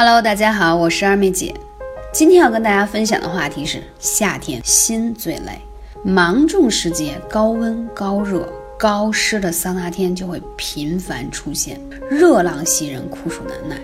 [0.00, 1.52] Hello，大家好，我是二妹姐。
[2.12, 5.60] 今天要跟大家分享的话题是夏天心最累，
[6.04, 8.48] 芒种时节，高温、高热、
[8.78, 13.76] 高湿的桑拿天就会频繁出现，热浪袭人，酷暑难耐。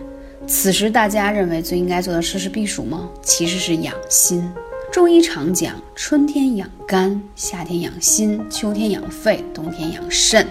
[0.46, 3.10] 此时大家认为最应该做的事是避暑吗？
[3.20, 4.48] 其实是养心。
[4.92, 10.46] 中医常讲，春天养肝，夏天养心，秋天养肺，冬天养肾。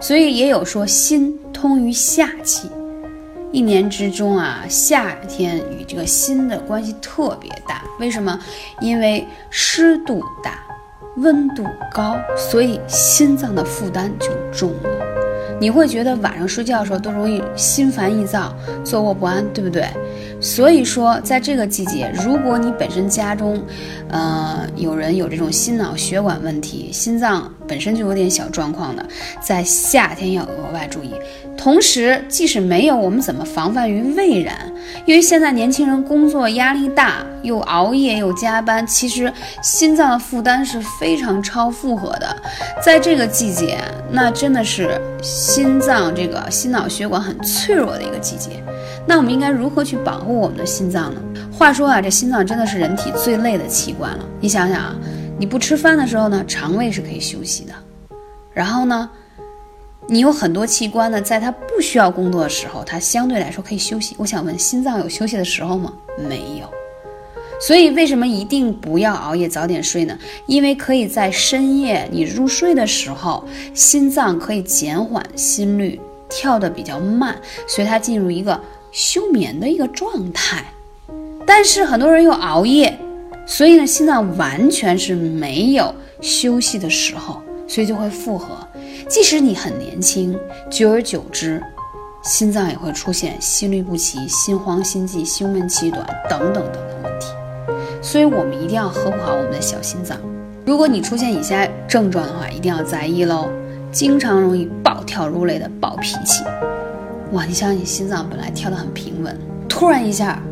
[0.00, 2.70] 所以也有说心通于夏气。
[3.54, 7.84] 一年之中啊，夏天与这个心的关系特别大。
[8.00, 8.36] 为什么？
[8.80, 10.58] 因为湿度大，
[11.18, 14.90] 温度高，所以心脏的负担就重了。
[15.60, 19.86] 你会觉得晚上睡觉的时候都容易心烦意躁、坐卧不安，对不对？
[20.40, 23.62] 所以说，在这个季节，如果你本身家中，
[24.08, 29.04] 呃，有人有这种心脑血管问题，心脏本身就有点小状况的，
[29.40, 31.14] 在夏天要额外注意。
[31.56, 34.54] 同时，即使没有，我们怎么防范于未然？
[35.06, 42.36] 因为现在年轻人工作压力大，又熬夜又加班，其实心脏的负担是非常超负荷的。
[42.82, 43.78] 在这个季节，
[44.10, 48.62] 那真的是心脏这个心脑血管很脆弱的一个季节。
[49.06, 51.20] 那我们应该如何去保护我们的心脏呢？
[51.56, 54.24] 话说啊，这心脏真的是人体最累的器官了。
[54.40, 54.96] 你想想啊，
[55.36, 57.72] 你不吃饭的时候呢，肠胃是可以休息的。
[58.52, 59.10] 然后呢？
[60.06, 64.14] 你有很多器官呢，在它不需要工作的时候，它相对来说可以休息。
[64.18, 65.92] 我想问，心脏有休息的时候吗？
[66.28, 66.70] 没有。
[67.58, 70.16] 所以为什么一定不要熬夜，早点睡呢？
[70.46, 78.60] 因为可以在深夜你入睡的时候，心脏可以减缓心率，跳得比较慢，所以它进入一个
[78.92, 80.64] 休眠的一个状态。
[81.46, 82.98] 但是很多人又熬夜，
[83.46, 88.56] 所以呢，心脏完全是没有休息的时候，所以就会负荷。
[89.08, 90.38] 即使你很年轻，
[90.70, 91.62] 久而久之，
[92.22, 97.26] 心脏也会出现心律不齐、心慌、心悸、胸闷气短等等等等问题。
[98.00, 100.18] 所以，我们一定要呵护好我们的小心脏。
[100.64, 103.50] 如果你出现以下症状的话，一定要在意喽。
[103.92, 106.42] 经常容易暴跳如雷的暴脾气，
[107.32, 107.44] 哇！
[107.44, 109.38] 你想想，你心脏本来跳得很平稳，
[109.68, 110.42] 突然一下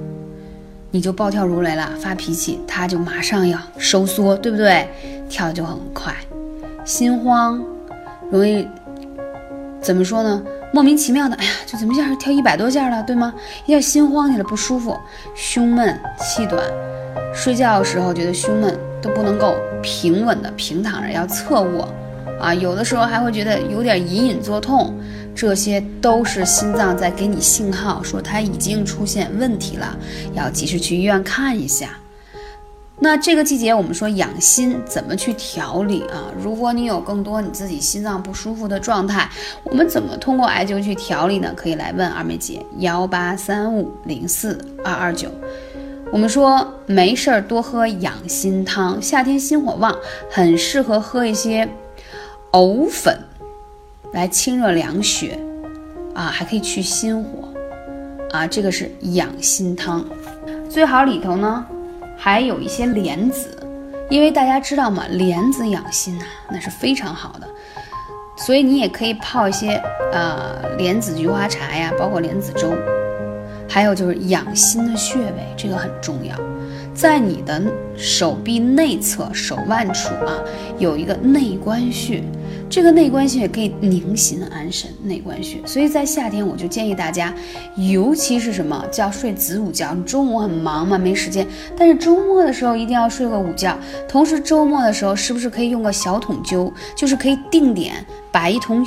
[0.94, 4.86] 你就暴跳如雷了，发脾气，它就马上要收缩，对不对？
[5.26, 6.14] 跳的就很快，
[6.84, 7.64] 心慌。
[8.30, 8.69] 容易
[9.81, 10.42] 怎么说呢？
[10.70, 13.32] 莫名其妙的，哎呀，就怎么一下跳一百多下了，对吗？
[13.64, 14.94] 一下心慌起来不舒服，
[15.34, 16.62] 胸闷气短，
[17.34, 21.88] 睡觉的时候觉得胸闷，都不能够平稳的平躺着，要侧卧
[22.38, 22.52] 啊。
[22.52, 24.94] 有的时候还会觉得有点隐隐作痛，
[25.34, 29.97] 这些都是心脏在给你信号，说它已经出现问题了，
[30.34, 31.98] 要及时去医院看一下。
[32.98, 36.31] 那这个季节，我们说养心怎么去调理啊？
[36.41, 39.28] 如果你有更多你自己心脏不舒服的状态，
[39.65, 41.53] 我们怎么通过艾灸去调理呢？
[41.56, 45.28] 可以来问二妹姐幺八三五零四二二九。
[46.12, 49.97] 我们说没事儿多喝养心汤，夏天心火旺，
[50.31, 51.69] 很适合喝一些
[52.53, 53.19] 藕粉
[54.12, 55.39] 来清热凉血
[56.15, 57.49] 啊，还可以去心火
[58.31, 58.47] 啊。
[58.47, 60.05] 这个是养心汤，
[60.69, 61.67] 最好里头呢。
[62.15, 63.49] 还有一些莲子，
[64.09, 67.49] 因为大家知道嘛，莲子养心呐，那是非常好的，
[68.37, 72.73] 所以你也可以泡一些呃莲子菊花茶呀，包括莲子粥，
[73.69, 76.37] 还有就是养心的穴位，这个很重要，
[76.94, 77.62] 在你的
[77.97, 80.38] 手臂内侧手腕处啊，
[80.78, 82.22] 有一个内关穴。
[82.69, 85.58] 这个内关穴可以宁心安神，内关穴。
[85.66, 87.34] 所以在夏天，我就建议大家，
[87.76, 89.92] 尤其是什么叫睡子午觉。
[89.92, 93.76] 你中午很忙嘛，没时间，但是周末的时候一定要睡个午觉。
[94.08, 97.94] 同时周末的时候，是不是可以用个小桶灸，就是可以定点
[98.31, 98.82] 把一桶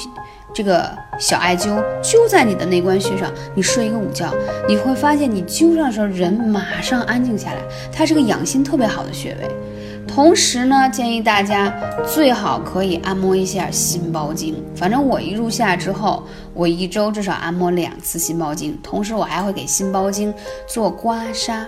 [0.55, 0.89] 这个
[1.19, 4.33] 小艾灸灸在你的内关穴上，你睡一个午觉，
[4.66, 7.57] 你会发现你灸上的时候人马上安静下来，
[7.91, 9.51] 它是个养心特别好的穴位。
[10.07, 11.73] 同时呢，建议大家
[12.07, 14.55] 最好可以按摩一下心包经。
[14.73, 16.23] 反正我一入夏之后，
[16.53, 18.79] 我一周至少按摩两次心包经。
[18.81, 20.33] 同时，我还会给心包经
[20.65, 21.65] 做刮痧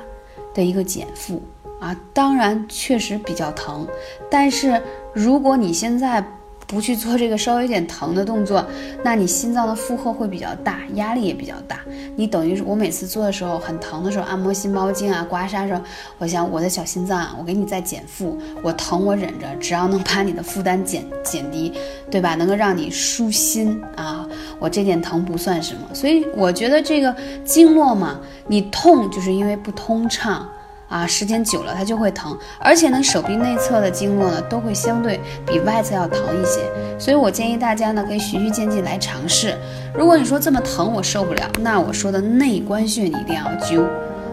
[0.53, 1.43] 的一个减负
[1.81, 1.93] 啊。
[2.13, 3.85] 当然，确实比较疼，
[4.31, 4.81] 但是
[5.11, 6.25] 如果你现在。
[6.67, 8.63] 不去做这个稍微有点疼的动作，
[9.01, 11.79] 那你心脏的负荷会比较大，压力也比较大。
[12.17, 15.81] 你等于是我每次做的时候很疼的时候，按摩心包经啊、刮痧时候，
[16.17, 21.71] 我想我的小心脏，我给你再减负，我疼我忍着，只要能把你的负担减减低，
[22.11, 22.35] 对吧？
[22.35, 24.27] 能够让你舒心啊，
[24.59, 25.81] 我这点疼不算什么。
[25.93, 27.15] 所以我觉得这个
[27.45, 30.45] 经络嘛，你痛就是因为不通畅。
[30.89, 36.61] 啊，时间久了它就会疼，而且呢，手臂内侧的经络呢都会相对比外侧要疼一些，
[36.97, 39.57] 所以我建议大家呢可以循序渐进来尝试。
[39.93, 43.85] 如果你说这么疼我受不了，那我说的内关穴你一定要灸。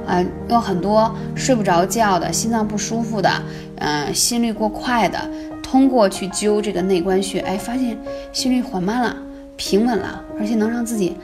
[0.06, 3.30] 啊，有很多睡不着觉的、心脏不舒服的，
[3.76, 5.18] 嗯，心率过快的，
[5.62, 7.96] 通过去灸这个内关穴，哎，发现
[8.30, 9.16] 心率缓慢了、
[9.56, 11.16] 平稳了，而且能让自己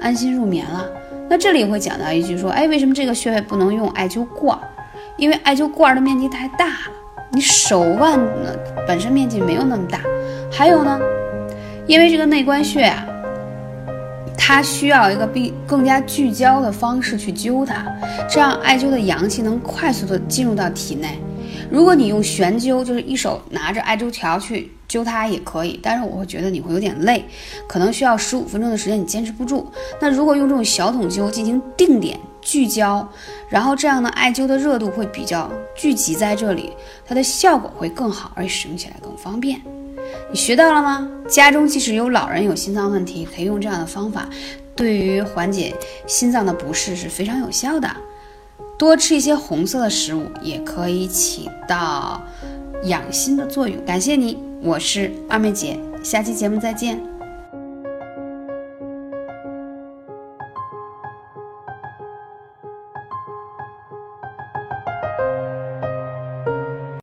[0.00, 0.86] 安心入眠了。
[1.28, 4.56] 那这里会讲到一句说，哎，为什么这个穴位不能用艾灸罐？
[5.20, 6.74] 因为艾灸罐的面积太大了，
[7.30, 8.56] 你手腕呢
[8.88, 10.00] 本身面积没有那么大。
[10.50, 10.98] 还有呢，
[11.86, 13.06] 因为这个内关穴啊。
[14.42, 17.86] 它需要一个比更加聚焦的方式去灸它，
[18.28, 21.18] 这样艾灸的阳气能快速的进入到体内。
[21.70, 27.22] 如果你用悬灸，就是一手拿着艾灸条去灸它也可以，但是我会觉得你会有点累，
[27.68, 29.70] 可能需要十五分钟的时间你坚持不住。
[30.00, 33.06] 那如果用这种小筒灸进行定点聚焦，
[33.48, 36.72] 然后这样呢，艾灸的热度会比较聚集在这里，
[37.06, 39.60] 它的效果会更好，而且使用起来更方便。
[40.30, 41.08] 你学到了吗？
[41.28, 44.28] 家中即使有老人有心脏问题，可以用这样的方法，
[44.74, 45.74] 对于缓解
[46.06, 47.88] 心脏的不适是非常有效的。
[48.78, 52.20] 多吃一些红色的食物，也可以起到
[52.84, 53.76] 养心的作用。
[53.84, 57.09] 感谢你，我是二妹姐，下期节目再见。